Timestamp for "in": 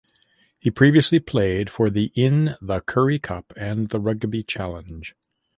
2.15-2.55